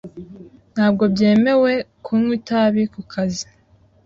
[0.73, 1.71] Ntabwo byemewe
[2.03, 3.45] kunywa itabi ku kazi.